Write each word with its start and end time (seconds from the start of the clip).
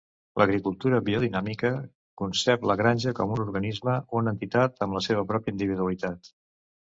L'agricultura 0.41 0.99
biodinàmica 1.09 1.69
concep 2.21 2.65
la 2.71 2.77
granja 2.79 3.13
com 3.19 3.35
un 3.35 3.43
organisme, 3.45 3.97
una 4.21 4.35
entitat 4.37 4.83
amb 4.87 4.99
la 4.99 5.03
seva 5.09 5.27
pròpia 5.33 5.55
individualitat. 5.57 6.33